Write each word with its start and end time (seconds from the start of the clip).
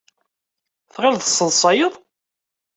Tɣileḍ 0.93 1.21
tesseḍsayeḍ? 1.23 1.93